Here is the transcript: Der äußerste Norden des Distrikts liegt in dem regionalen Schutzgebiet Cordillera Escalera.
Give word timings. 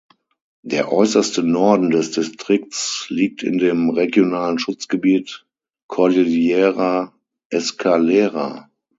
Der 0.63 0.91
äußerste 0.91 1.43
Norden 1.43 1.91
des 1.91 2.09
Distrikts 2.09 3.05
liegt 3.09 3.43
in 3.43 3.59
dem 3.59 3.91
regionalen 3.91 4.57
Schutzgebiet 4.57 5.45
Cordillera 5.87 7.13
Escalera. 7.51 8.67